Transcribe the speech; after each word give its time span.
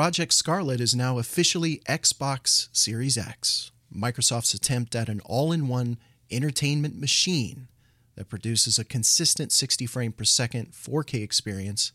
Project 0.00 0.32
Scarlett 0.32 0.80
is 0.80 0.94
now 0.94 1.18
officially 1.18 1.82
Xbox 1.86 2.68
Series 2.72 3.18
X, 3.18 3.70
Microsoft's 3.94 4.54
attempt 4.54 4.94
at 4.96 5.10
an 5.10 5.20
all 5.26 5.52
in 5.52 5.68
one 5.68 5.98
entertainment 6.30 6.98
machine 6.98 7.68
that 8.14 8.30
produces 8.30 8.78
a 8.78 8.84
consistent 8.86 9.52
60 9.52 9.84
frame 9.84 10.12
per 10.12 10.24
second 10.24 10.72
4K 10.72 11.22
experience 11.22 11.92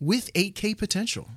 with 0.00 0.32
8K 0.32 0.78
potential, 0.78 1.32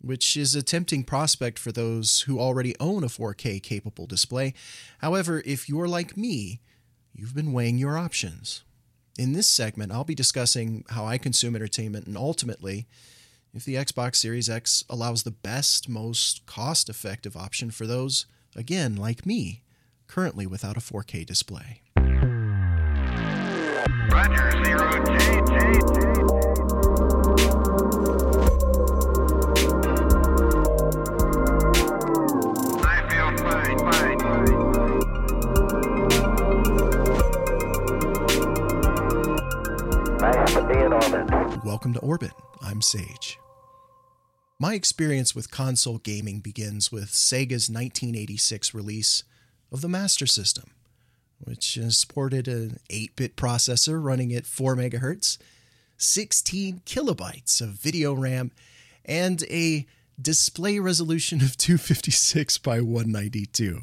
which 0.00 0.36
is 0.36 0.54
a 0.54 0.62
tempting 0.62 1.02
prospect 1.02 1.58
for 1.58 1.72
those 1.72 2.20
who 2.20 2.38
already 2.38 2.76
own 2.78 3.02
a 3.02 3.08
4K 3.08 3.60
capable 3.60 4.06
display. 4.06 4.54
However, 4.98 5.42
if 5.44 5.68
you're 5.68 5.88
like 5.88 6.16
me, 6.16 6.60
you've 7.12 7.34
been 7.34 7.52
weighing 7.52 7.78
your 7.78 7.98
options. 7.98 8.62
In 9.18 9.32
this 9.32 9.48
segment, 9.48 9.90
I'll 9.90 10.04
be 10.04 10.14
discussing 10.14 10.84
how 10.90 11.04
I 11.04 11.18
consume 11.18 11.56
entertainment 11.56 12.06
and 12.06 12.16
ultimately, 12.16 12.86
if 13.52 13.64
the 13.64 13.74
Xbox 13.74 14.16
Series 14.16 14.48
X 14.48 14.84
allows 14.88 15.22
the 15.22 15.30
best, 15.30 15.88
most 15.88 16.46
cost 16.46 16.88
effective 16.88 17.36
option 17.36 17.70
for 17.70 17.86
those, 17.86 18.26
again, 18.54 18.96
like 18.96 19.26
me, 19.26 19.62
currently 20.06 20.46
without 20.46 20.76
a 20.76 20.80
4K 20.80 21.26
display. 21.26 21.82
Roger. 24.10 24.50
Welcome 41.10 41.92
to 41.94 42.00
Orbit. 42.00 42.30
I'm 42.62 42.80
Sage. 42.80 43.40
My 44.60 44.74
experience 44.74 45.34
with 45.34 45.50
console 45.50 45.98
gaming 45.98 46.38
begins 46.38 46.92
with 46.92 47.06
Sega's 47.06 47.68
1986 47.68 48.72
release 48.72 49.24
of 49.72 49.80
the 49.80 49.88
Master 49.88 50.24
System, 50.24 50.70
which 51.40 51.74
has 51.74 51.98
sported 51.98 52.46
an 52.46 52.78
8 52.90 53.16
bit 53.16 53.34
processor 53.34 54.00
running 54.00 54.32
at 54.32 54.46
4 54.46 54.76
MHz, 54.76 55.38
16 55.96 56.82
kilobytes 56.86 57.60
of 57.60 57.70
video 57.70 58.14
RAM, 58.14 58.52
and 59.04 59.42
a 59.50 59.86
display 60.22 60.78
resolution 60.78 61.40
of 61.40 61.56
256 61.56 62.58
by 62.58 62.80
192. 62.80 63.80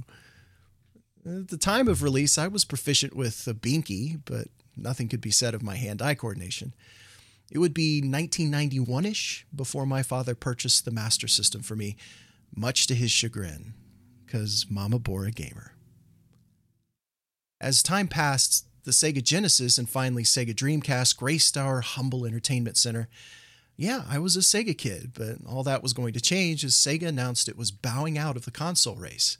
At 1.26 1.50
the 1.50 1.58
time 1.58 1.90
of 1.90 2.04
release, 2.04 2.38
I 2.38 2.48
was 2.48 2.64
proficient 2.64 3.18
with 3.18 3.44
the 3.44 3.54
Binky, 3.54 4.22
but 4.24 4.48
nothing 4.78 5.10
could 5.10 5.20
be 5.20 5.32
said 5.32 5.54
of 5.54 5.62
my 5.62 5.76
hand 5.76 6.02
eye 6.02 6.16
coordination. 6.16 6.74
It 7.52 7.60
would 7.60 7.74
be 7.74 8.00
1991 8.00 9.06
ish 9.06 9.46
before 9.56 9.86
my 9.86 10.04
father 10.04 10.36
purchased 10.36 10.86
the 10.86 10.92
Master 10.92 11.28
System 11.28 11.62
for 11.62 11.76
me, 11.76 11.96
much 12.56 12.88
to 12.88 12.96
his 12.96 13.12
chagrin, 13.12 13.74
because 14.26 14.66
Mama 14.70 15.00
bore 15.00 15.26
a 15.26 15.32
gamer. 15.32 15.74
As 17.60 17.82
time 17.82 18.08
passed, 18.08 18.68
the 18.84 18.92
Sega 18.92 19.24
Genesis 19.24 19.78
and 19.78 19.90
finally 19.90 20.24
Sega 20.24 20.54
Dreamcast 20.54 21.18
graced 21.18 21.58
our 21.58 21.82
humble 21.82 22.26
entertainment 22.26 22.78
center. 22.78 23.10
Yeah, 23.76 24.04
I 24.10 24.20
was 24.20 24.36
a 24.36 24.40
Sega 24.40 24.78
kid, 24.78 25.12
but 25.14 25.38
all 25.48 25.64
that 25.64 25.84
was 25.84 25.94
going 25.94 26.14
to 26.14 26.22
change 26.22 26.64
as 26.64 26.74
Sega 26.74 27.08
announced 27.08 27.48
it 27.50 27.58
was 27.58 27.72
bowing 27.72 28.18
out 28.18 28.38
of 28.38 28.46
the 28.46 28.52
console 28.52 28.96
race. 28.96 29.38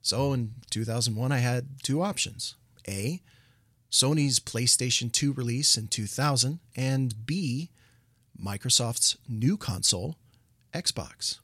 So 0.00 0.32
in 0.32 0.54
2001, 0.70 1.32
I 1.32 1.38
had 1.38 1.82
two 1.82 2.02
options 2.02 2.56
A, 2.86 3.20
Sony's 3.94 4.40
PlayStation 4.40 5.12
2 5.12 5.32
release 5.34 5.76
in 5.76 5.86
2000, 5.86 6.58
and 6.74 7.24
B, 7.24 7.70
Microsoft's 8.36 9.16
new 9.28 9.56
console, 9.56 10.16
Xbox. 10.74 11.38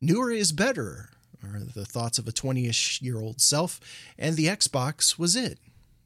Newer 0.00 0.30
is 0.30 0.52
better, 0.52 1.10
are 1.42 1.58
the 1.58 1.84
thoughts 1.84 2.20
of 2.20 2.28
a 2.28 2.32
20 2.32 2.68
ish 2.68 3.02
year 3.02 3.18
old 3.18 3.40
self, 3.40 3.80
and 4.16 4.36
the 4.36 4.46
Xbox 4.46 5.18
was 5.18 5.34
it. 5.34 5.58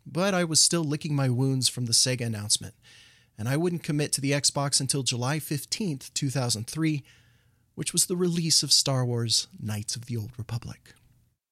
But 0.06 0.32
I 0.32 0.42
was 0.42 0.58
still 0.58 0.84
licking 0.84 1.14
my 1.14 1.28
wounds 1.28 1.68
from 1.68 1.84
the 1.84 1.92
Sega 1.92 2.24
announcement, 2.24 2.74
and 3.36 3.46
I 3.46 3.58
wouldn't 3.58 3.82
commit 3.82 4.12
to 4.12 4.22
the 4.22 4.32
Xbox 4.32 4.80
until 4.80 5.02
July 5.02 5.38
15th, 5.38 6.14
2003, 6.14 7.04
which 7.74 7.92
was 7.92 8.06
the 8.06 8.16
release 8.16 8.62
of 8.62 8.72
Star 8.72 9.04
Wars 9.04 9.48
Knights 9.60 9.96
of 9.96 10.06
the 10.06 10.16
Old 10.16 10.30
Republic. 10.38 10.94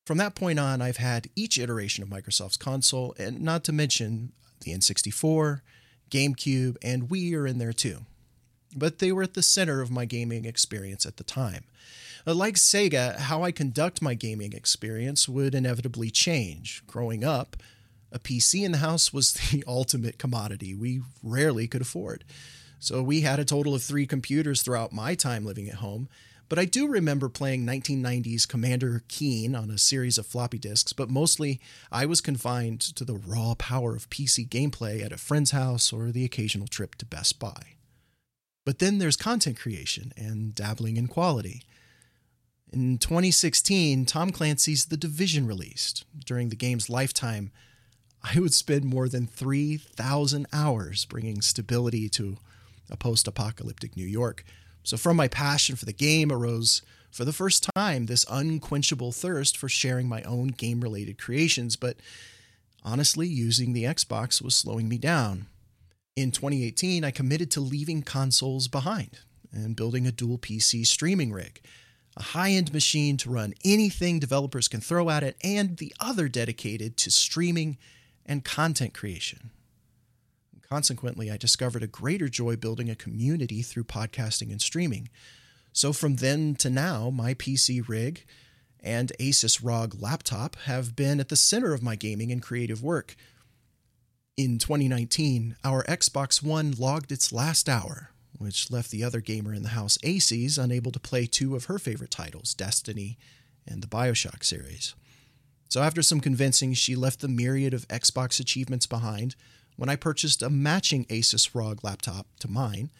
From 0.04 0.18
that 0.18 0.34
point 0.34 0.58
on, 0.58 0.82
I've 0.82 0.98
had 0.98 1.28
each 1.34 1.58
iteration 1.58 2.02
of 2.02 2.10
Microsoft's 2.10 2.58
console, 2.58 3.14
and 3.18 3.40
not 3.40 3.64
to 3.64 3.72
mention 3.72 4.32
the 4.60 4.72
N64, 4.72 5.60
GameCube, 6.10 6.76
and 6.82 7.08
Wii 7.08 7.34
are 7.34 7.46
in 7.46 7.58
there 7.58 7.72
too. 7.72 8.00
But 8.76 8.98
they 8.98 9.12
were 9.12 9.22
at 9.22 9.34
the 9.34 9.42
center 9.42 9.80
of 9.80 9.90
my 9.90 10.04
gaming 10.04 10.44
experience 10.44 11.06
at 11.06 11.16
the 11.16 11.24
time. 11.24 11.64
Uh, 12.26 12.34
like 12.34 12.54
Sega, 12.54 13.16
how 13.16 13.42
I 13.42 13.52
conduct 13.52 14.02
my 14.02 14.14
gaming 14.14 14.52
experience 14.52 15.28
would 15.28 15.54
inevitably 15.54 16.10
change. 16.10 16.82
Growing 16.86 17.24
up, 17.24 17.56
a 18.12 18.18
PC 18.18 18.64
in 18.64 18.72
the 18.72 18.78
house 18.78 19.12
was 19.12 19.32
the 19.52 19.64
ultimate 19.66 20.18
commodity 20.18 20.74
we 20.74 21.02
rarely 21.22 21.66
could 21.66 21.82
afford. 21.82 22.24
So 22.78 23.02
we 23.02 23.22
had 23.22 23.38
a 23.38 23.44
total 23.44 23.74
of 23.74 23.82
three 23.82 24.06
computers 24.06 24.60
throughout 24.60 24.92
my 24.92 25.14
time 25.14 25.46
living 25.46 25.68
at 25.68 25.76
home, 25.76 26.08
but 26.48 26.58
I 26.58 26.64
do 26.64 26.86
remember 26.86 27.28
playing 27.28 27.66
1990s 27.66 28.46
Commander 28.46 29.02
Keen 29.08 29.54
on 29.54 29.70
a 29.70 29.78
series 29.78 30.18
of 30.18 30.26
floppy 30.26 30.58
disks, 30.58 30.92
but 30.92 31.10
mostly 31.10 31.60
I 31.90 32.06
was 32.06 32.20
confined 32.20 32.80
to 32.80 33.04
the 33.04 33.14
raw 33.14 33.54
power 33.56 33.96
of 33.96 34.10
PC 34.10 34.48
gameplay 34.48 35.04
at 35.04 35.12
a 35.12 35.16
friend's 35.18 35.52
house 35.52 35.92
or 35.92 36.10
the 36.10 36.24
occasional 36.24 36.66
trip 36.66 36.94
to 36.96 37.06
Best 37.06 37.38
Buy. 37.38 37.74
But 38.64 38.78
then 38.78 38.98
there's 38.98 39.16
content 39.16 39.58
creation 39.58 40.12
and 40.16 40.54
dabbling 40.54 40.96
in 40.96 41.06
quality. 41.06 41.62
In 42.72 42.98
2016, 42.98 44.04
Tom 44.06 44.30
Clancy's 44.30 44.86
The 44.86 44.96
Division 44.96 45.46
released. 45.46 46.04
During 46.24 46.48
the 46.48 46.56
game's 46.56 46.90
lifetime, 46.90 47.52
I 48.22 48.40
would 48.40 48.54
spend 48.54 48.84
more 48.84 49.08
than 49.08 49.26
3,000 49.26 50.46
hours 50.52 51.04
bringing 51.04 51.40
stability 51.42 52.08
to 52.10 52.38
a 52.90 52.96
post 52.96 53.28
apocalyptic 53.28 53.96
New 53.96 54.06
York 54.06 54.44
so, 54.84 54.98
from 54.98 55.16
my 55.16 55.28
passion 55.28 55.76
for 55.76 55.86
the 55.86 55.92
game 55.94 56.30
arose, 56.30 56.82
for 57.10 57.24
the 57.24 57.32
first 57.32 57.68
time, 57.74 58.06
this 58.06 58.26
unquenchable 58.30 59.12
thirst 59.12 59.56
for 59.56 59.68
sharing 59.68 60.08
my 60.08 60.22
own 60.22 60.48
game 60.48 60.82
related 60.82 61.18
creations. 61.18 61.74
But 61.74 61.96
honestly, 62.82 63.26
using 63.26 63.72
the 63.72 63.84
Xbox 63.84 64.42
was 64.42 64.54
slowing 64.54 64.88
me 64.88 64.98
down. 64.98 65.46
In 66.16 66.30
2018, 66.30 67.02
I 67.02 67.10
committed 67.10 67.50
to 67.52 67.60
leaving 67.60 68.02
consoles 68.02 68.68
behind 68.68 69.20
and 69.52 69.74
building 69.74 70.06
a 70.06 70.12
dual 70.12 70.38
PC 70.38 70.86
streaming 70.86 71.32
rig, 71.32 71.60
a 72.16 72.22
high 72.22 72.50
end 72.50 72.72
machine 72.72 73.16
to 73.18 73.30
run 73.30 73.54
anything 73.64 74.18
developers 74.18 74.68
can 74.68 74.80
throw 74.80 75.08
at 75.08 75.22
it, 75.22 75.36
and 75.42 75.78
the 75.78 75.94
other 75.98 76.28
dedicated 76.28 76.96
to 76.98 77.10
streaming 77.10 77.78
and 78.26 78.44
content 78.44 78.92
creation. 78.92 79.50
Consequently, 80.68 81.30
I 81.30 81.36
discovered 81.36 81.82
a 81.82 81.88
greater 81.88 82.28
joy 82.28 82.56
building 82.56 82.88
a 82.88 82.94
community 82.94 83.62
through 83.62 83.84
podcasting 83.84 84.50
and 84.50 84.60
streaming. 84.60 85.08
So 85.72 85.92
from 85.92 86.16
then 86.16 86.54
to 86.56 86.70
now, 86.70 87.10
my 87.10 87.34
PC 87.34 87.86
rig 87.86 88.24
and 88.80 89.12
Asus 89.18 89.60
ROG 89.62 89.96
laptop 90.00 90.56
have 90.64 90.94
been 90.94 91.20
at 91.20 91.28
the 91.28 91.36
center 91.36 91.72
of 91.72 91.82
my 91.82 91.96
gaming 91.96 92.30
and 92.30 92.42
creative 92.42 92.82
work. 92.82 93.16
In 94.36 94.58
2019, 94.58 95.56
our 95.64 95.84
Xbox 95.84 96.42
One 96.42 96.72
logged 96.72 97.12
its 97.12 97.32
last 97.32 97.68
hour, 97.68 98.10
which 98.38 98.70
left 98.70 98.90
the 98.90 99.04
other 99.04 99.20
gamer 99.20 99.54
in 99.54 99.62
the 99.62 99.70
house, 99.70 99.96
Aces, 100.02 100.58
unable 100.58 100.92
to 100.92 101.00
play 101.00 101.26
two 101.26 101.56
of 101.56 101.66
her 101.66 101.78
favorite 101.78 102.10
titles, 102.10 102.52
Destiny 102.54 103.16
and 103.66 103.82
the 103.82 103.88
Bioshock 103.88 104.44
series. 104.44 104.94
So, 105.68 105.82
after 105.82 106.02
some 106.02 106.20
convincing, 106.20 106.74
she 106.74 106.94
left 106.94 107.20
the 107.20 107.28
myriad 107.28 107.74
of 107.74 107.88
Xbox 107.88 108.38
achievements 108.38 108.86
behind 108.86 109.34
when 109.76 109.88
I 109.88 109.96
purchased 109.96 110.42
a 110.42 110.50
matching 110.50 111.04
Asus 111.06 111.54
ROG 111.54 111.82
laptop 111.82 112.26
to 112.40 112.48
mine, 112.48 112.90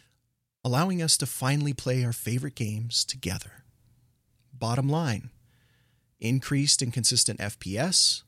allowing 0.64 1.02
us 1.02 1.16
to 1.18 1.26
finally 1.26 1.72
play 1.72 2.04
our 2.04 2.12
favorite 2.12 2.54
games 2.54 3.04
together. 3.04 3.64
Bottom 4.52 4.88
line 4.88 5.30
increased 6.20 6.80
and 6.80 6.92
consistent 6.92 7.38
FPS, 7.38 8.22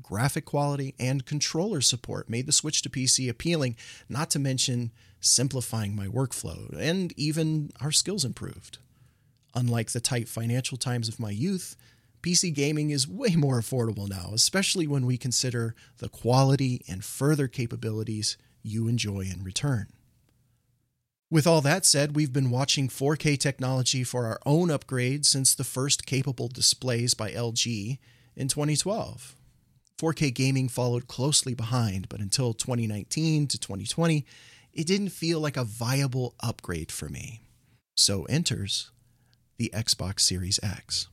graphic 0.00 0.44
quality, 0.44 0.94
and 0.98 1.26
controller 1.26 1.80
support 1.80 2.30
made 2.30 2.46
the 2.46 2.52
switch 2.52 2.80
to 2.82 2.90
PC 2.90 3.28
appealing, 3.28 3.76
not 4.08 4.30
to 4.30 4.38
mention 4.38 4.92
simplifying 5.20 5.94
my 5.94 6.06
workflow, 6.06 6.74
and 6.78 7.12
even 7.16 7.70
our 7.80 7.90
skills 7.90 8.24
improved. 8.24 8.78
Unlike 9.54 9.90
the 9.90 10.00
tight 10.00 10.28
financial 10.28 10.78
times 10.78 11.08
of 11.08 11.18
my 11.18 11.30
youth, 11.30 11.76
PC 12.22 12.52
gaming 12.52 12.90
is 12.90 13.08
way 13.08 13.34
more 13.34 13.58
affordable 13.58 14.08
now, 14.08 14.30
especially 14.34 14.86
when 14.86 15.06
we 15.06 15.16
consider 15.16 15.74
the 15.98 16.08
quality 16.08 16.82
and 16.88 17.04
further 17.04 17.48
capabilities 17.48 18.36
you 18.62 18.88
enjoy 18.88 19.20
in 19.20 19.42
return. 19.42 19.86
With 21.30 21.46
all 21.46 21.60
that 21.60 21.86
said, 21.86 22.16
we've 22.16 22.32
been 22.32 22.50
watching 22.50 22.88
4K 22.88 23.38
technology 23.38 24.02
for 24.02 24.26
our 24.26 24.40
own 24.44 24.68
upgrades 24.68 25.26
since 25.26 25.54
the 25.54 25.64
first 25.64 26.04
capable 26.04 26.48
displays 26.48 27.14
by 27.14 27.30
LG 27.30 27.98
in 28.36 28.48
2012. 28.48 29.36
4K 29.96 30.34
gaming 30.34 30.68
followed 30.68 31.06
closely 31.06 31.54
behind, 31.54 32.08
but 32.08 32.20
until 32.20 32.52
2019 32.52 33.46
to 33.46 33.58
2020, 33.58 34.26
it 34.72 34.86
didn't 34.86 35.10
feel 35.10 35.40
like 35.40 35.56
a 35.56 35.64
viable 35.64 36.34
upgrade 36.40 36.90
for 36.90 37.08
me. 37.08 37.42
So 37.94 38.24
enters 38.24 38.90
the 39.56 39.70
Xbox 39.74 40.20
Series 40.20 40.58
X. 40.62 41.08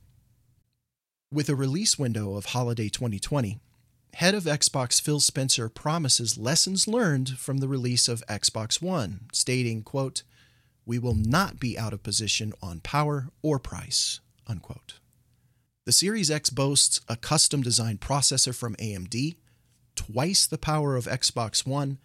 With 1.30 1.50
a 1.50 1.54
release 1.54 1.98
window 1.98 2.36
of 2.36 2.46
holiday 2.46 2.88
2020, 2.88 3.58
head 4.14 4.34
of 4.34 4.44
Xbox 4.44 4.98
Phil 4.98 5.20
Spencer 5.20 5.68
promises 5.68 6.38
lessons 6.38 6.88
learned 6.88 7.38
from 7.38 7.58
the 7.58 7.68
release 7.68 8.08
of 8.08 8.24
Xbox 8.30 8.80
One, 8.80 9.28
stating, 9.30 9.82
quote, 9.82 10.22
"We 10.86 10.98
will 10.98 11.14
not 11.14 11.60
be 11.60 11.78
out 11.78 11.92
of 11.92 12.02
position 12.02 12.54
on 12.62 12.80
power 12.80 13.28
or 13.42 13.58
price." 13.58 14.20
Unquote. 14.46 15.00
The 15.84 15.92
Series 15.92 16.30
X 16.30 16.48
boasts 16.48 17.02
a 17.08 17.16
custom 17.16 17.60
designed 17.60 18.00
processor 18.00 18.54
from 18.54 18.74
AMD, 18.78 19.36
twice 19.96 20.46
the 20.46 20.56
power 20.56 20.96
of 20.96 21.04
Xbox 21.04 21.66
One, 21.66 21.98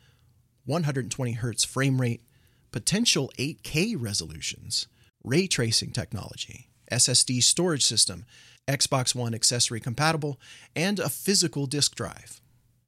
120 0.66 1.36
Hz 1.36 1.66
frame 1.66 2.02
rate, 2.02 2.24
potential 2.72 3.31
8K 3.38 3.96
resolutions, 3.96 4.88
ray 5.24 5.48
tracing 5.48 5.94
technology, 5.94 6.72
SSD 6.92 7.40
storage 7.40 7.86
system, 7.86 8.25
Xbox 8.68 9.13
One 9.13 9.33
accessory 9.33 9.80
compatible, 9.80 10.39
and 10.75 11.00
a 11.00 11.10
physical 11.10 11.65
disk 11.65 11.95
drive. 11.95 12.42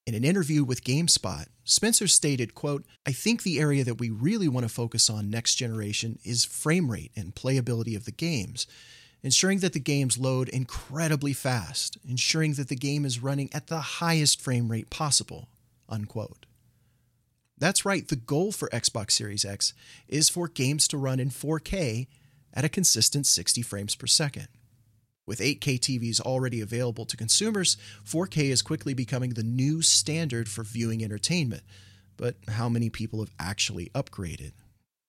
In 0.05 0.13
an 0.13 0.23
interview 0.23 0.63
with 0.63 0.83
GameSpot, 0.83 1.47
Spencer 1.63 2.07
stated, 2.07 2.53
quote, 2.53 2.85
I 3.07 3.11
think 3.11 3.41
the 3.41 3.59
area 3.59 3.83
that 3.83 3.99
we 3.99 4.09
really 4.11 4.47
want 4.47 4.63
to 4.63 4.73
focus 4.73 5.09
on 5.09 5.31
next 5.31 5.55
generation 5.55 6.19
is 6.23 6.45
frame 6.45 6.91
rate 6.91 7.11
and 7.15 7.33
playability 7.33 7.95
of 7.95 8.05
the 8.05 8.11
games, 8.11 8.67
ensuring 9.23 9.59
that 9.59 9.73
the 9.73 9.79
games 9.79 10.19
load 10.19 10.47
incredibly 10.49 11.33
fast, 11.33 11.97
ensuring 12.07 12.53
that 12.53 12.69
the 12.69 12.75
game 12.75 13.03
is 13.03 13.23
running 13.23 13.49
at 13.51 13.67
the 13.67 13.79
highest 13.79 14.39
frame 14.39 14.69
rate 14.69 14.91
possible, 14.91 15.49
unquote. 15.89 16.45
That's 17.57 17.83
right, 17.83 18.07
the 18.07 18.15
goal 18.15 18.51
for 18.51 18.69
Xbox 18.69 19.11
Series 19.11 19.43
X 19.43 19.73
is 20.07 20.29
for 20.29 20.47
games 20.47 20.87
to 20.89 20.97
run 20.97 21.19
in 21.19 21.31
4K 21.31 22.05
at 22.53 22.65
a 22.65 22.69
consistent 22.69 23.25
60 23.25 23.63
frames 23.63 23.95
per 23.95 24.05
second. 24.05 24.49
With 25.27 25.39
8K 25.39 25.79
TVs 25.79 26.21
already 26.21 26.61
available 26.61 27.05
to 27.05 27.17
consumers, 27.17 27.77
4K 28.05 28.51
is 28.51 28.61
quickly 28.61 28.93
becoming 28.93 29.31
the 29.31 29.43
new 29.43 29.81
standard 29.81 30.47
for 30.47 30.63
viewing 30.63 31.03
entertainment. 31.03 31.63
But 32.15 32.35
how 32.47 32.69
many 32.69 32.91
people 32.91 33.19
have 33.19 33.31
actually 33.39 33.89
upgraded? 33.95 34.51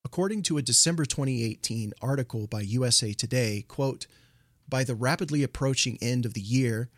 According 0.07 0.43
to 0.45 0.57
a 0.57 0.63
December 0.63 1.05
2018 1.05 1.93
article 2.01 2.47
by 2.47 2.63
USA 2.63 3.13
Today, 3.13 3.65
quote, 3.69 4.07
by 4.69 4.85
the 4.85 4.95
rapidly 4.95 5.43
approaching 5.43 5.99
end 6.01 6.25
of 6.25 6.33
the 6.33 6.41
year, 6.41 6.89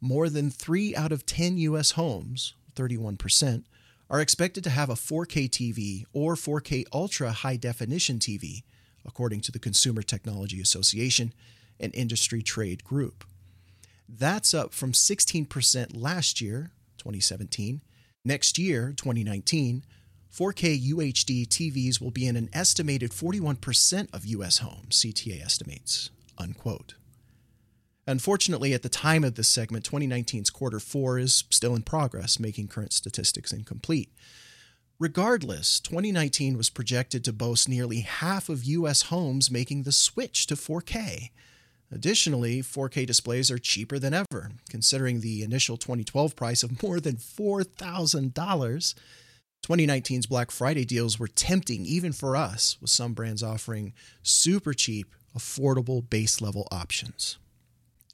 more 0.00 0.28
than 0.28 0.50
3 0.50 0.94
out 0.94 1.12
of 1.12 1.24
10 1.24 1.56
US 1.58 1.92
homes, 1.92 2.52
31%, 2.74 3.64
are 4.10 4.20
expected 4.20 4.62
to 4.64 4.70
have 4.70 4.90
a 4.90 4.94
4K 4.94 5.48
TV 5.48 6.04
or 6.12 6.34
4K 6.34 6.84
ultra 6.92 7.32
high 7.32 7.56
definition 7.56 8.18
TV, 8.18 8.64
according 9.06 9.40
to 9.40 9.50
the 9.50 9.58
Consumer 9.58 10.02
Technology 10.02 10.60
Association 10.60 11.32
an 11.80 11.90
industry 11.92 12.42
trade 12.42 12.84
group. 12.84 13.24
That's 14.08 14.54
up 14.54 14.72
from 14.72 14.92
16% 14.92 16.00
last 16.00 16.40
year, 16.40 16.70
2017. 16.98 17.82
Next 18.24 18.58
year, 18.58 18.92
2019, 18.96 19.84
4K 20.32 20.90
UHD 20.92 21.46
TVs 21.46 22.00
will 22.00 22.10
be 22.10 22.26
in 22.26 22.36
an 22.36 22.50
estimated 22.52 23.10
41% 23.10 24.14
of 24.14 24.26
US 24.26 24.58
homes, 24.58 25.00
CTA 25.00 25.42
estimates. 25.42 26.10
Unquote. 26.38 26.94
Unfortunately, 28.06 28.72
at 28.72 28.82
the 28.82 28.88
time 28.88 29.24
of 29.24 29.34
this 29.34 29.48
segment, 29.48 29.88
2019's 29.88 30.50
quarter 30.50 30.78
four 30.78 31.18
is 31.18 31.44
still 31.50 31.74
in 31.74 31.82
progress, 31.82 32.38
making 32.38 32.68
current 32.68 32.92
statistics 32.92 33.52
incomplete. 33.52 34.10
Regardless, 34.98 35.80
2019 35.80 36.56
was 36.56 36.70
projected 36.70 37.24
to 37.24 37.32
boast 37.32 37.68
nearly 37.68 38.00
half 38.00 38.48
of 38.48 38.64
US 38.64 39.02
homes 39.02 39.50
making 39.50 39.82
the 39.82 39.92
switch 39.92 40.46
to 40.46 40.54
4K. 40.54 41.30
Additionally, 41.96 42.60
4K 42.60 43.06
displays 43.06 43.50
are 43.50 43.56
cheaper 43.56 43.98
than 43.98 44.12
ever, 44.12 44.50
considering 44.68 45.20
the 45.20 45.42
initial 45.42 45.78
2012 45.78 46.36
price 46.36 46.62
of 46.62 46.82
more 46.82 47.00
than 47.00 47.16
$4,000. 47.16 48.94
2019's 49.66 50.26
Black 50.26 50.50
Friday 50.50 50.84
deals 50.84 51.18
were 51.18 51.26
tempting 51.26 51.86
even 51.86 52.12
for 52.12 52.36
us, 52.36 52.76
with 52.82 52.90
some 52.90 53.14
brands 53.14 53.42
offering 53.42 53.94
super 54.22 54.74
cheap, 54.74 55.14
affordable 55.34 56.06
base 56.06 56.42
level 56.42 56.68
options. 56.70 57.38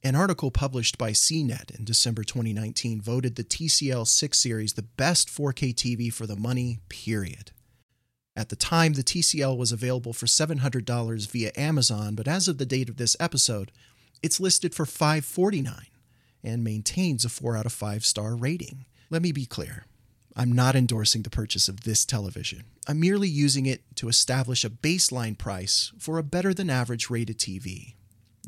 An 0.05 0.14
article 0.14 0.52
published 0.52 0.96
by 0.96 1.11
CNET 1.11 1.76
in 1.76 1.84
December 1.84 2.23
2019 2.23 3.00
voted 3.00 3.34
the 3.34 3.43
TCL 3.43 4.06
6 4.06 4.38
series 4.38 4.75
the 4.75 4.82
best 4.82 5.29
4K 5.29 5.75
TV 5.75 6.12
for 6.12 6.29
the 6.29 6.37
money, 6.37 6.79
period. 6.88 7.50
At 8.34 8.49
the 8.49 8.56
time, 8.56 8.94
the 8.94 9.02
TCL 9.02 9.56
was 9.58 9.73
available 9.73 10.12
for 10.12 10.26
$700 10.26 11.31
via 11.31 11.52
Amazon, 11.56 12.14
but 12.14 12.26
as 12.26 12.49
of 12.49 12.58
the 12.58 12.67
date 12.67 12.88
of 12.88 12.96
this 12.96 13.17
episode, 13.20 13.70
it's 14.23 14.40
listed 14.40 14.75
for 14.75 14.87
549 14.87 15.87
and 16.43 16.64
maintains 16.64 17.25
a 17.25 17.29
4 17.29 17.56
out 17.56 17.67
of 17.67 17.73
5 17.73 18.05
star 18.05 18.34
rating. 18.34 18.87
Let 19.11 19.23
me 19.23 19.32
be 19.32 19.44
clear. 19.46 19.87
I'm 20.34 20.52
not 20.52 20.75
endorsing 20.75 21.23
the 21.23 21.31
purchase 21.31 21.69
of 21.69 21.82
this 21.82 22.06
television. 22.06 22.64
I'm 22.88 22.99
merely 22.99 23.29
using 23.29 23.67
it 23.67 23.82
to 23.96 24.08
establish 24.08 24.64
a 24.64 24.70
baseline 24.70 25.37
price 25.37 25.93
for 25.99 26.17
a 26.17 26.23
better 26.23 26.55
than 26.55 26.70
average 26.70 27.11
rated 27.11 27.38
TV. 27.38 27.94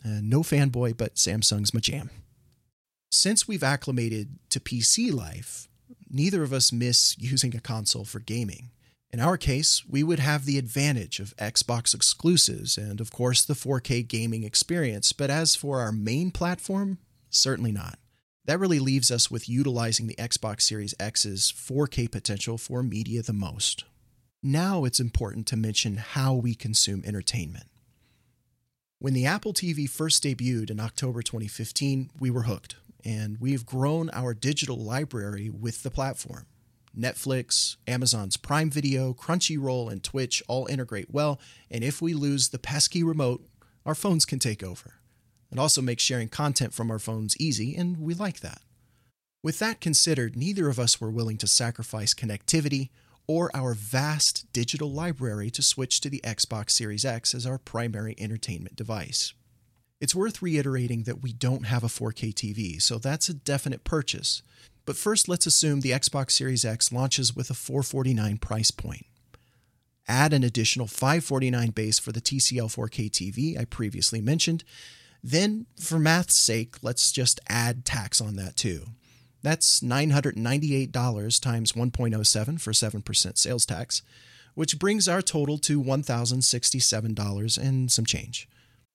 Uh, 0.03 0.21
no 0.23 0.41
fanboy, 0.41 0.97
but 0.97 1.17
Samsung's 1.17 1.75
my 1.75 1.81
jam. 1.81 2.11
Since 3.11 3.47
we've 3.47 3.63
acclimated 3.63 4.39
to 4.51 4.61
PC 4.61 5.13
life, 5.13 5.69
neither 6.11 6.43
of 6.43 6.53
us 6.53 6.73
miss 6.73 7.17
using 7.19 7.55
a 7.55 7.61
console 7.61 8.05
for 8.05 8.19
gaming. 8.19 8.71
In 9.15 9.21
our 9.21 9.37
case, 9.37 9.87
we 9.89 10.03
would 10.03 10.19
have 10.19 10.45
the 10.45 10.59
advantage 10.59 11.21
of 11.21 11.37
Xbox 11.37 11.95
exclusives 11.95 12.77
and, 12.77 13.01
of 13.01 13.13
course, 13.13 13.45
the 13.45 13.55
4K 13.55 14.09
gaming 14.09 14.43
experience, 14.43 15.13
but 15.13 15.31
as 15.31 15.55
for 15.55 15.79
our 15.79 15.93
main 15.93 16.33
platform, 16.33 16.99
certainly 17.31 17.71
not. 17.71 18.01
That 18.47 18.59
really 18.59 18.81
leaves 18.81 19.13
us 19.13 19.31
with 19.31 19.49
utilizing 19.49 20.09
the 20.09 20.17
Xbox 20.17 20.63
Series 20.63 20.97
X's 20.99 21.53
4K 21.57 22.11
potential 22.11 22.59
for 22.59 22.83
media 22.83 23.23
the 23.23 23.33
most. 23.33 23.85
Now 24.43 24.83
it's 24.83 24.99
important 24.99 25.47
to 25.47 25.57
mention 25.57 25.99
how 25.99 26.35
we 26.35 26.57
consume 26.57 27.05
entertainment. 27.05 27.67
When 28.99 29.15
the 29.15 29.27
Apple 29.27 29.53
TV 29.53 29.89
first 29.89 30.25
debuted 30.25 30.71
in 30.71 30.81
October 30.81 31.23
2015, 31.23 32.11
we 32.19 32.31
were 32.33 32.43
hooked, 32.43 32.75
and 33.05 33.39
we've 33.39 33.65
grown 33.65 34.11
our 34.13 34.35
digital 34.35 34.77
library 34.77 35.51
with 35.51 35.85
the 35.85 35.91
platform. 35.93 36.47
Netflix, 36.99 37.77
Amazon's 37.87 38.37
Prime 38.37 38.71
Video, 38.71 39.13
Crunchyroll, 39.13 39.91
and 39.91 40.03
Twitch 40.03 40.43
all 40.49 40.67
integrate 40.67 41.13
well, 41.13 41.41
and 41.71 41.83
if 41.85 42.01
we 42.01 42.15
lose 42.15 42.49
the 42.49 42.59
pesky 42.59 43.03
remote, 43.03 43.45
our 43.85 43.95
phones 43.95 44.25
can 44.25 44.39
take 44.39 44.63
over. 44.63 44.95
It 45.53 45.59
also 45.59 45.83
makes 45.83 46.03
sharing 46.03 46.29
content 46.29 46.75
from 46.75 46.91
our 46.91 46.99
phones 46.99 47.37
easy, 47.39 47.77
and 47.77 47.99
we 47.99 48.15
like 48.15 48.41
that. 48.41 48.63
With 49.43 49.59
that 49.59 49.81
considered, 49.81 50.37
neither 50.37 50.69
of 50.69 50.79
us 50.79 51.01
were 51.01 51.11
willing 51.11 51.37
to 51.39 51.47
sacrifice 51.47 52.15
connectivity 52.15 52.89
or 53.27 53.51
our 53.55 53.75
vast 53.75 54.53
digital 54.53 54.91
library 54.91 55.51
to 55.51 55.63
switch 55.63 56.01
to 56.01 56.11
the 56.11 56.21
Xbox 56.25 56.71
Series 56.71 57.05
X 57.05 57.35
as 57.35 57.47
our 57.47 57.59
primary 57.59 58.15
entertainment 58.19 58.77
device. 58.77 59.35
It's 60.01 60.15
worth 60.15 60.43
reiterating 60.43 61.05
that 61.05 61.23
we 61.23 61.33
don't 61.33 61.67
have 61.67 61.85
a 61.85 61.89
4K 61.89 62.35
TV, 62.35 62.83
so 62.83 62.99
that's 62.99 63.29
a 63.29 63.35
definite 63.35 63.85
purchase. 63.85 64.43
But 64.87 64.97
first, 64.97 65.29
let's 65.29 65.47
assume 65.47 65.81
the 65.81 65.93
Xbox 65.93 66.33
Series 66.33 66.65
X 66.65 66.93
launches 66.93 67.35
with 67.35 67.51
a 67.51 67.55
449 67.55 68.39
price 68.39 68.71
point. 68.71 69.07
Add 70.07 70.33
an 70.35 70.45
additional 70.45 70.87
549 70.87 71.71
base 71.71 71.99
for 71.99 72.13
the 72.13 72.21
TCL 72.21 72.75
4K 72.75 73.11
TV 73.11 73.59
I 73.59 73.65
previously 73.65 74.21
mentioned. 74.21 74.63
Then, 75.23 75.65
for 75.81 75.99
math's 75.99 76.37
sake, 76.37 76.77
let's 76.83 77.11
just 77.11 77.41
add 77.49 77.87
tax 77.87 78.21
on 78.21 78.37
that 78.37 78.57
too. 78.57 78.89
That's 79.43 79.81
$998 79.81 81.41
times 81.41 81.73
1.07 81.73 82.61
for 82.61 82.73
7% 82.73 83.39
sales 83.39 83.67
tax, 83.67 84.03
which 84.55 84.79
brings 84.79 85.09
our 85.09 85.23
total 85.23 85.57
to 85.59 85.83
$1,067 85.83 87.59
and 87.59 87.91
some 87.91 88.07
change. 88.07 88.49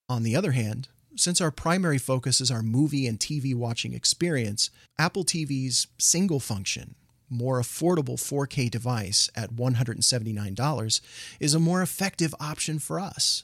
On 0.08 0.24
the 0.24 0.36
other 0.36 0.52
hand, 0.52 0.88
since 1.16 1.42
our 1.42 1.52
primary 1.52 1.98
focus 1.98 2.40
is 2.40 2.52
our 2.52 2.62
movie 2.62 3.08
and 3.08 3.20
TV 3.20 3.56
watching 3.56 3.94
experience, 3.94 4.70
Apple 4.98 5.24
TV's 5.24 5.88
single 5.98 6.40
function, 6.40 6.96
more 7.30 7.60
affordable 7.60 8.16
4K 8.16 8.70
device 8.70 9.30
at 9.36 9.56
$179 9.56 11.02
is 11.40 11.54
a 11.54 11.60
more 11.60 11.82
effective 11.82 12.34
option 12.40 12.80
for 12.80 13.00
us. 13.00 13.44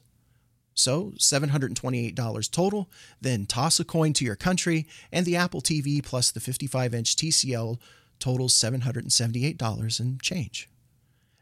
So, 0.73 1.13
$728 1.17 2.51
total, 2.51 2.89
then 3.21 3.45
toss 3.45 3.79
a 3.79 3.85
coin 3.85 4.11
to 4.13 4.25
your 4.25 4.35
country, 4.35 4.85
and 5.09 5.25
the 5.25 5.37
Apple 5.37 5.61
TV 5.61 6.03
plus 6.03 6.31
the 6.31 6.41
55 6.41 6.93
inch 6.93 7.15
TCL 7.15 7.79
totals 8.19 8.53
$778 8.53 9.99
and 9.99 10.21
change. 10.21 10.69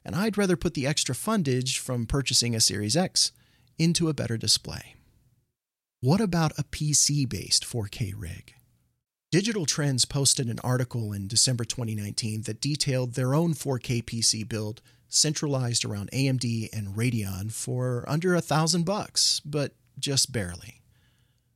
And 0.06 0.16
I'd 0.16 0.38
rather 0.38 0.58
put 0.58 0.76
the 0.76 0.86
extra 0.86 1.16
fundage 1.16 1.78
from 1.80 2.06
purchasing 2.06 2.54
a 2.54 2.60
Series 2.60 2.96
X 2.96 3.32
into 3.80 4.08
a 4.08 4.14
better 4.14 4.38
display. 4.38 4.96
What 6.04 6.20
about 6.20 6.60
a 6.60 6.66
PC 6.66 7.30
based 7.30 7.64
4K 7.64 8.14
rig? 8.18 8.56
Digital 9.32 9.66
Trends 9.66 10.04
posted 10.04 10.50
an 10.50 10.60
article 10.62 11.14
in 11.14 11.30
December 11.30 11.64
2019 11.64 12.42
that 12.42 12.60
detailed 12.60 13.14
their 13.14 13.34
own 13.34 13.54
4K 13.54 14.04
PC 14.04 14.50
build 14.50 14.82
centralized 15.08 15.86
around 15.86 16.12
AMD 16.12 16.68
and 16.74 16.90
Radeon 16.90 17.54
for 17.54 18.04
under 18.06 18.36
a 18.36 18.42
thousand 18.42 18.84
bucks, 18.84 19.40
but 19.46 19.76
just 19.98 20.34
barely. 20.34 20.82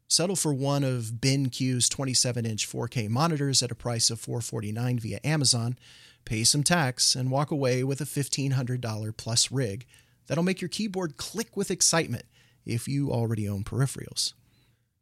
Settle 0.07 0.37
for 0.37 0.53
one 0.53 0.85
of 0.85 1.15
BenQ's 1.19 1.89
27-inch 1.89 2.71
4K 2.71 3.09
monitors 3.09 3.61
at 3.61 3.71
a 3.71 3.75
price 3.75 4.09
of 4.09 4.21
449 4.21 4.99
via 4.99 5.19
Amazon, 5.25 5.77
pay 6.23 6.45
some 6.45 6.63
tax, 6.63 7.15
and 7.15 7.31
walk 7.31 7.51
away 7.51 7.83
with 7.83 7.99
a 7.99 8.05
$1,500 8.05 9.17
plus 9.17 9.51
rig 9.51 9.85
that'll 10.27 10.41
make 10.41 10.61
your 10.61 10.69
keyboard 10.69 11.17
click 11.17 11.57
with 11.57 11.69
excitement 11.69 12.23
if 12.65 12.87
you 12.87 13.11
already 13.11 13.47
own 13.47 13.63
peripherals. 13.63 14.33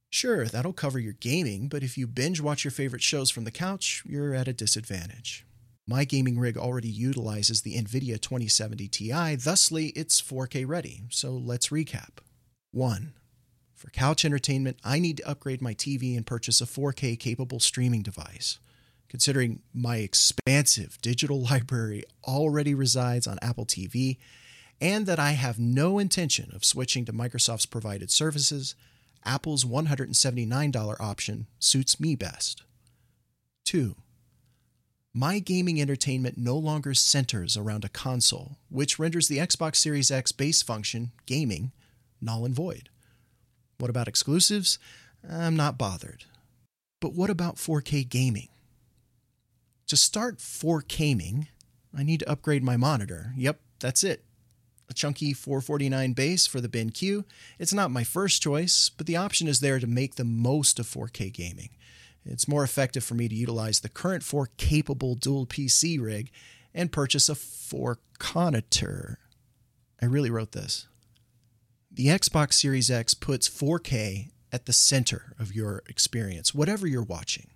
Sure, 0.09 0.45
that'll 0.45 0.73
cover 0.73 0.99
your 0.99 1.13
gaming, 1.13 1.67
but 1.67 1.83
if 1.83 1.97
you 1.97 2.07
binge 2.07 2.39
watch 2.39 2.63
your 2.63 2.71
favorite 2.71 3.01
shows 3.01 3.29
from 3.29 3.43
the 3.43 3.51
couch, 3.51 4.01
you're 4.05 4.33
at 4.33 4.47
a 4.47 4.53
disadvantage. 4.53 5.45
My 5.87 6.03
gaming 6.03 6.39
rig 6.39 6.57
already 6.57 6.89
utilizes 6.89 7.61
the 7.61 7.75
NVIDIA 7.75 8.19
2070 8.19 8.87
Ti, 8.87 9.35
thusly, 9.35 9.87
it's 9.89 10.21
4K 10.21 10.67
ready. 10.67 11.03
So 11.09 11.31
let's 11.31 11.67
recap. 11.67 12.19
1. 12.71 13.13
For 13.75 13.91
couch 13.91 14.25
entertainment, 14.25 14.77
I 14.83 14.97
need 14.97 15.17
to 15.17 15.29
upgrade 15.29 15.61
my 15.61 15.75
TV 15.75 16.17
and 16.17 16.25
purchase 16.25 16.59
a 16.59 16.65
4K 16.65 17.19
capable 17.19 17.59
streaming 17.59 18.01
device. 18.01 18.57
Considering 19.09 19.61
my 19.73 19.97
expansive 19.97 20.97
digital 21.01 21.41
library 21.51 22.03
already 22.23 22.73
resides 22.73 23.27
on 23.27 23.37
Apple 23.43 23.65
TV, 23.65 24.17
and 24.81 25.05
that 25.05 25.19
I 25.19 25.31
have 25.31 25.59
no 25.59 25.99
intention 25.99 26.51
of 26.53 26.65
switching 26.65 27.05
to 27.05 27.13
Microsoft's 27.13 27.67
provided 27.67 28.09
services, 28.09 28.75
Apple's 29.25 29.65
$179 29.65 30.99
option 30.99 31.47
suits 31.59 31.99
me 31.99 32.15
best. 32.15 32.63
2. 33.65 33.95
My 35.13 35.39
gaming 35.39 35.81
entertainment 35.81 36.37
no 36.37 36.57
longer 36.57 36.93
centers 36.93 37.55
around 37.55 37.85
a 37.85 37.89
console, 37.89 38.57
which 38.69 38.99
renders 38.99 39.27
the 39.27 39.37
Xbox 39.37 39.77
Series 39.77 40.11
X 40.11 40.31
base 40.31 40.61
function, 40.61 41.11
gaming, 41.25 41.71
null 42.21 42.45
and 42.45 42.53
void. 42.53 42.89
What 43.77 43.89
about 43.89 44.07
exclusives? 44.07 44.77
I'm 45.29 45.55
not 45.55 45.77
bothered. 45.77 46.25
But 46.99 47.13
what 47.13 47.29
about 47.29 47.55
4K 47.55 48.07
gaming? 48.07 48.49
To 49.87 49.95
start 49.97 50.39
4K 50.39 50.87
gaming, 50.87 51.47
I 51.97 52.03
need 52.03 52.19
to 52.19 52.29
upgrade 52.29 52.63
my 52.63 52.77
monitor. 52.77 53.31
Yep, 53.37 53.59
that's 53.79 54.03
it. 54.03 54.23
A 54.89 54.93
chunky 54.93 55.33
449 55.33 56.13
base 56.13 56.45
for 56.45 56.61
the 56.61 56.69
BenQ. 56.69 57.25
It's 57.57 57.73
not 57.73 57.91
my 57.91 58.03
first 58.03 58.41
choice, 58.41 58.89
but 58.89 59.07
the 59.07 59.17
option 59.17 59.47
is 59.47 59.59
there 59.59 59.79
to 59.79 59.87
make 59.87 60.15
the 60.15 60.23
most 60.23 60.79
of 60.79 60.85
4K 60.85 61.33
gaming. 61.33 61.69
It's 62.23 62.47
more 62.47 62.63
effective 62.63 63.03
for 63.03 63.13
me 63.13 63.27
to 63.27 63.35
utilize 63.35 63.79
the 63.79 63.89
current 63.89 64.23
4 64.23 64.49
capable 64.57 65.15
dual 65.15 65.45
PC 65.45 66.01
rig 66.01 66.31
and 66.73 66.91
purchase 66.91 67.29
a 67.29 67.35
4 67.35 67.99
Conator. 68.19 69.17
I 70.01 70.05
really 70.05 70.29
wrote 70.29 70.51
this. 70.51 70.87
The 71.91 72.07
Xbox 72.07 72.53
Series 72.53 72.91
X 72.91 73.13
puts 73.13 73.47
4K 73.47 74.31
at 74.51 74.65
the 74.65 74.73
center 74.73 75.33
of 75.39 75.55
your 75.55 75.83
experience, 75.87 76.53
whatever 76.53 76.87
you're 76.87 77.03
watching. 77.03 77.49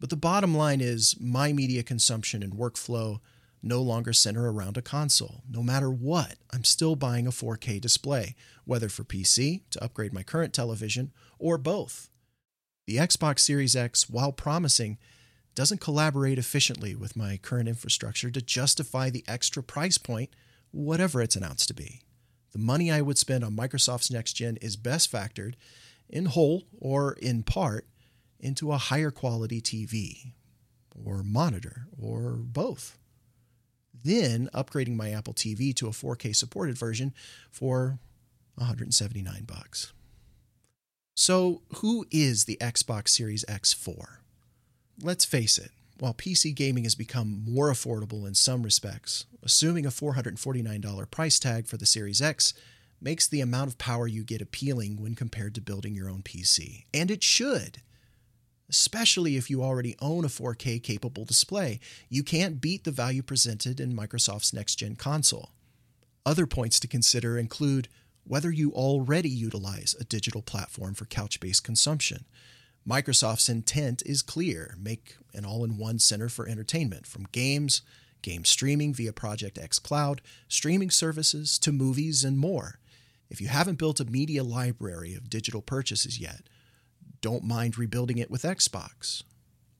But 0.00 0.10
the 0.10 0.16
bottom 0.16 0.54
line 0.54 0.80
is 0.80 1.16
my 1.20 1.52
media 1.52 1.82
consumption 1.82 2.42
and 2.42 2.54
workflow 2.54 3.20
no 3.62 3.80
longer 3.80 4.12
center 4.12 4.50
around 4.50 4.76
a 4.76 4.82
console. 4.82 5.42
No 5.48 5.62
matter 5.62 5.90
what, 5.90 6.36
I'm 6.52 6.64
still 6.64 6.96
buying 6.96 7.26
a 7.26 7.30
4K 7.30 7.80
display, 7.80 8.34
whether 8.64 8.88
for 8.88 9.04
PC, 9.04 9.62
to 9.70 9.82
upgrade 9.84 10.12
my 10.12 10.22
current 10.22 10.52
television, 10.52 11.12
or 11.38 11.58
both. 11.58 12.10
The 12.86 12.96
Xbox 12.96 13.40
Series 13.40 13.74
X, 13.74 14.08
while 14.08 14.32
promising, 14.32 14.98
doesn't 15.54 15.80
collaborate 15.80 16.38
efficiently 16.38 16.94
with 16.94 17.16
my 17.16 17.38
current 17.38 17.68
infrastructure 17.68 18.30
to 18.30 18.42
justify 18.42 19.10
the 19.10 19.24
extra 19.26 19.62
price 19.62 19.98
point, 19.98 20.30
whatever 20.70 21.22
it's 21.22 21.34
announced 21.34 21.68
to 21.68 21.74
be. 21.74 22.02
The 22.52 22.58
money 22.58 22.92
I 22.92 23.00
would 23.00 23.18
spend 23.18 23.42
on 23.42 23.56
Microsoft's 23.56 24.10
next 24.10 24.34
gen 24.34 24.58
is 24.58 24.76
best 24.76 25.10
factored, 25.10 25.54
in 26.08 26.26
whole 26.26 26.64
or 26.78 27.14
in 27.14 27.42
part, 27.42 27.86
into 28.38 28.70
a 28.70 28.78
higher 28.78 29.10
quality 29.10 29.60
TV, 29.60 30.32
or 31.04 31.22
monitor, 31.22 31.88
or 31.98 32.32
both. 32.32 32.98
Then 34.04 34.48
upgrading 34.54 34.96
my 34.96 35.10
Apple 35.10 35.34
TV 35.34 35.74
to 35.76 35.88
a 35.88 35.90
4K 35.90 36.34
supported 36.34 36.78
version 36.78 37.12
for 37.50 37.98
179 38.56 39.44
bucks. 39.44 39.92
So, 41.14 41.62
who 41.76 42.06
is 42.10 42.44
the 42.44 42.58
Xbox 42.60 43.08
Series 43.08 43.44
X 43.48 43.72
for? 43.72 44.20
Let's 45.02 45.24
face 45.24 45.56
it, 45.58 45.70
while 45.98 46.12
PC 46.12 46.54
gaming 46.54 46.84
has 46.84 46.94
become 46.94 47.42
more 47.48 47.70
affordable 47.70 48.26
in 48.26 48.34
some 48.34 48.62
respects, 48.62 49.24
assuming 49.42 49.86
a 49.86 49.90
$449 49.90 51.10
price 51.10 51.38
tag 51.38 51.66
for 51.66 51.78
the 51.78 51.86
Series 51.86 52.20
X 52.20 52.52
makes 53.00 53.26
the 53.26 53.40
amount 53.40 53.70
of 53.70 53.78
power 53.78 54.06
you 54.06 54.24
get 54.24 54.42
appealing 54.42 55.00
when 55.00 55.14
compared 55.14 55.54
to 55.54 55.60
building 55.60 55.94
your 55.94 56.08
own 56.08 56.22
PC. 56.22 56.84
And 56.92 57.10
it 57.10 57.22
should. 57.22 57.80
Especially 58.68 59.36
if 59.36 59.48
you 59.48 59.62
already 59.62 59.94
own 60.00 60.24
a 60.24 60.28
4K 60.28 60.82
capable 60.82 61.24
display, 61.24 61.78
you 62.08 62.22
can't 62.22 62.60
beat 62.60 62.84
the 62.84 62.90
value 62.90 63.22
presented 63.22 63.78
in 63.78 63.96
Microsoft's 63.96 64.52
next 64.52 64.76
gen 64.76 64.96
console. 64.96 65.50
Other 66.24 66.46
points 66.46 66.80
to 66.80 66.88
consider 66.88 67.38
include 67.38 67.88
whether 68.24 68.50
you 68.50 68.72
already 68.72 69.28
utilize 69.28 69.94
a 70.00 70.04
digital 70.04 70.42
platform 70.42 70.94
for 70.94 71.04
couch 71.04 71.38
based 71.38 71.62
consumption. 71.62 72.24
Microsoft's 72.88 73.48
intent 73.48 74.02
is 74.04 74.22
clear 74.22 74.76
make 74.80 75.16
an 75.32 75.44
all 75.44 75.64
in 75.64 75.78
one 75.78 75.98
center 75.98 76.28
for 76.28 76.48
entertainment, 76.48 77.06
from 77.06 77.26
games, 77.30 77.82
game 78.22 78.44
streaming 78.44 78.92
via 78.92 79.12
Project 79.12 79.56
xCloud, 79.56 80.18
streaming 80.48 80.90
services, 80.90 81.58
to 81.60 81.70
movies, 81.70 82.24
and 82.24 82.36
more. 82.36 82.80
If 83.30 83.40
you 83.40 83.48
haven't 83.48 83.78
built 83.78 84.00
a 84.00 84.04
media 84.04 84.42
library 84.42 85.14
of 85.14 85.30
digital 85.30 85.62
purchases 85.62 86.18
yet, 86.20 86.42
don't 87.26 87.42
mind 87.42 87.76
rebuilding 87.76 88.18
it 88.18 88.30
with 88.30 88.42
Xbox. 88.42 89.24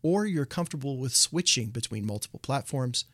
Or 0.02 0.26
you're 0.26 0.44
comfortable 0.44 0.98
with 0.98 1.14
switching 1.14 1.68
between 1.68 2.04
multiple 2.04 2.40
platforms, 2.42 3.04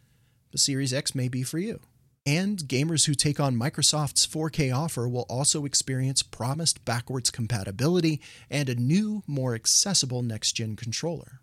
the 0.52 0.56
Series 0.56 0.94
X 0.94 1.14
may 1.14 1.28
be 1.28 1.42
for 1.42 1.58
you. 1.58 1.80
And 2.24 2.60
gamers 2.60 3.04
who 3.04 3.12
take 3.12 3.38
on 3.38 3.56
Microsoft's 3.56 4.26
4K 4.26 4.74
offer 4.74 5.06
will 5.06 5.26
also 5.28 5.66
experience 5.66 6.22
promised 6.22 6.82
backwards 6.86 7.30
compatibility 7.30 8.22
and 8.48 8.70
a 8.70 8.74
new, 8.74 9.22
more 9.26 9.54
accessible 9.54 10.22
next 10.22 10.52
gen 10.52 10.76
controller. 10.76 11.42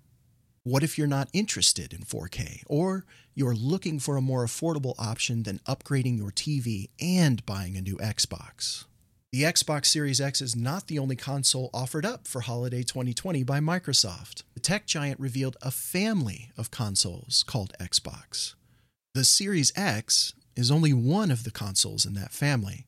What 0.63 0.81
if 0.81 0.97
you're 0.97 1.05
not 1.05 1.29
interested 1.31 1.93
in 1.93 1.99
4K, 1.99 2.63
or 2.65 3.05
you're 3.35 3.53
looking 3.53 3.99
for 3.99 4.17
a 4.17 4.21
more 4.21 4.43
affordable 4.43 4.95
option 4.97 5.43
than 5.43 5.59
upgrading 5.67 6.17
your 6.17 6.31
TV 6.31 6.89
and 6.99 7.45
buying 7.45 7.77
a 7.77 7.81
new 7.83 7.97
Xbox? 7.97 8.85
The 9.31 9.43
Xbox 9.43 9.85
Series 9.85 10.19
X 10.19 10.41
is 10.41 10.55
not 10.55 10.87
the 10.87 10.97
only 10.97 11.15
console 11.15 11.69
offered 11.71 12.03
up 12.03 12.27
for 12.27 12.41
holiday 12.41 12.81
2020 12.81 13.43
by 13.43 13.59
Microsoft. 13.59 14.41
The 14.55 14.59
tech 14.59 14.87
giant 14.87 15.19
revealed 15.19 15.55
a 15.61 15.69
family 15.69 16.49
of 16.57 16.71
consoles 16.71 17.43
called 17.43 17.71
Xbox. 17.79 18.55
The 19.13 19.23
Series 19.23 19.71
X 19.75 20.33
is 20.55 20.71
only 20.71 20.93
one 20.93 21.29
of 21.29 21.43
the 21.43 21.51
consoles 21.51 22.07
in 22.07 22.15
that 22.15 22.31
family. 22.33 22.87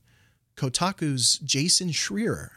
Kotaku's 0.56 1.38
Jason 1.38 1.90
Schreier 1.90 2.48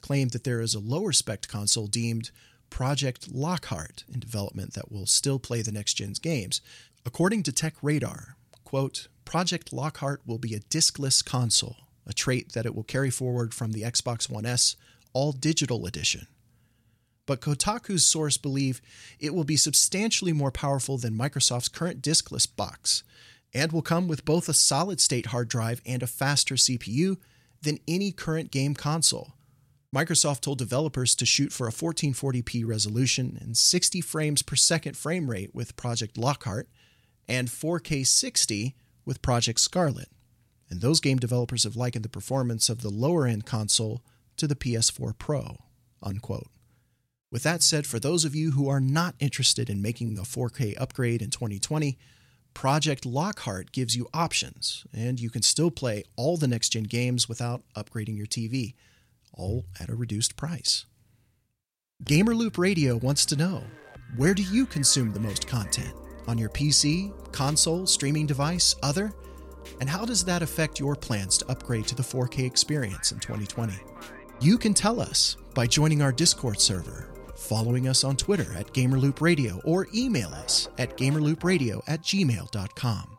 claimed 0.00 0.30
that 0.30 0.44
there 0.44 0.62
is 0.62 0.74
a 0.74 0.80
lower 0.80 1.12
spec 1.12 1.46
console 1.46 1.86
deemed 1.86 2.30
Project 2.70 3.30
Lockhart 3.30 4.04
in 4.10 4.20
development 4.20 4.72
that 4.72 4.90
will 4.90 5.04
still 5.04 5.38
play 5.38 5.60
the 5.60 5.70
next 5.70 5.94
gen's 5.94 6.18
games. 6.18 6.62
According 7.04 7.42
to 7.42 7.52
TechRadar, 7.52 8.36
quote, 8.64 9.08
Project 9.26 9.70
Lockhart 9.70 10.22
will 10.24 10.38
be 10.38 10.54
a 10.54 10.60
diskless 10.60 11.22
console, 11.22 11.76
a 12.06 12.12
trait 12.12 12.52
that 12.52 12.66
it 12.66 12.74
will 12.74 12.84
carry 12.84 13.10
forward 13.10 13.54
from 13.54 13.72
the 13.72 13.82
Xbox 13.82 14.30
One 14.30 14.46
S 14.46 14.76
all 15.12 15.32
digital 15.32 15.86
edition. 15.86 16.26
But 17.26 17.40
Kotaku's 17.40 18.04
source 18.04 18.36
believe 18.36 18.82
it 19.18 19.34
will 19.34 19.44
be 19.44 19.56
substantially 19.56 20.32
more 20.32 20.50
powerful 20.50 20.98
than 20.98 21.16
Microsoft's 21.16 21.68
current 21.68 22.02
diskless 22.02 22.46
box, 22.46 23.02
and 23.54 23.72
will 23.72 23.82
come 23.82 24.08
with 24.08 24.24
both 24.24 24.48
a 24.48 24.54
solid 24.54 25.00
state 25.00 25.26
hard 25.26 25.48
drive 25.48 25.80
and 25.86 26.02
a 26.02 26.06
faster 26.06 26.56
CPU 26.56 27.16
than 27.62 27.78
any 27.88 28.12
current 28.12 28.50
game 28.50 28.74
console. 28.74 29.32
Microsoft 29.94 30.40
told 30.40 30.58
developers 30.58 31.14
to 31.14 31.24
shoot 31.24 31.52
for 31.52 31.68
a 31.68 31.72
1440p 31.72 32.66
resolution 32.66 33.38
and 33.40 33.56
60 33.56 34.00
frames 34.00 34.42
per 34.42 34.56
second 34.56 34.96
frame 34.96 35.30
rate 35.30 35.54
with 35.54 35.76
Project 35.76 36.18
Lockhart 36.18 36.68
and 37.28 37.48
4K 37.48 38.04
60 38.04 38.74
with 39.04 39.22
Project 39.22 39.60
Scarlett. 39.60 40.08
And 40.70 40.80
those 40.80 41.00
game 41.00 41.18
developers 41.18 41.64
have 41.64 41.76
likened 41.76 42.04
the 42.04 42.08
performance 42.08 42.68
of 42.68 42.82
the 42.82 42.90
lower 42.90 43.26
end 43.26 43.46
console 43.46 44.02
to 44.36 44.46
the 44.46 44.56
PS4 44.56 45.16
Pro. 45.18 45.56
Unquote. 46.02 46.48
With 47.30 47.42
that 47.42 47.62
said, 47.62 47.86
for 47.86 47.98
those 47.98 48.24
of 48.24 48.34
you 48.34 48.52
who 48.52 48.68
are 48.68 48.80
not 48.80 49.16
interested 49.18 49.68
in 49.68 49.82
making 49.82 50.16
a 50.18 50.22
4K 50.22 50.80
upgrade 50.80 51.20
in 51.20 51.30
2020, 51.30 51.98
Project 52.54 53.04
Lockhart 53.04 53.72
gives 53.72 53.96
you 53.96 54.06
options, 54.14 54.86
and 54.94 55.18
you 55.18 55.28
can 55.28 55.42
still 55.42 55.72
play 55.72 56.04
all 56.16 56.36
the 56.36 56.46
next 56.46 56.68
gen 56.68 56.84
games 56.84 57.28
without 57.28 57.62
upgrading 57.76 58.16
your 58.16 58.26
TV, 58.26 58.74
all 59.32 59.64
at 59.80 59.90
a 59.90 59.96
reduced 59.96 60.36
price. 60.36 60.86
Gamerloop 62.04 62.56
Radio 62.56 62.96
wants 62.96 63.26
to 63.26 63.36
know 63.36 63.64
where 64.16 64.34
do 64.34 64.42
you 64.42 64.64
consume 64.64 65.12
the 65.12 65.18
most 65.18 65.48
content? 65.48 65.92
On 66.28 66.38
your 66.38 66.50
PC, 66.50 67.12
console, 67.32 67.86
streaming 67.86 68.26
device, 68.26 68.76
other? 68.82 69.12
And 69.80 69.88
how 69.88 70.04
does 70.04 70.24
that 70.24 70.42
affect 70.42 70.80
your 70.80 70.94
plans 70.94 71.38
to 71.38 71.50
upgrade 71.50 71.86
to 71.88 71.94
the 71.94 72.02
4K 72.02 72.46
experience 72.46 73.12
in 73.12 73.18
2020? 73.18 73.74
You 74.40 74.58
can 74.58 74.74
tell 74.74 75.00
us 75.00 75.36
by 75.54 75.66
joining 75.66 76.02
our 76.02 76.12
Discord 76.12 76.60
server, 76.60 77.08
following 77.34 77.88
us 77.88 78.04
on 78.04 78.16
Twitter 78.16 78.52
at 78.54 78.72
GamerLoopRadio, 78.72 79.60
or 79.64 79.88
email 79.94 80.28
us 80.28 80.68
at 80.78 80.96
gamerloopradio 80.96 81.82
at 81.86 82.02
gmail.com. 82.02 83.13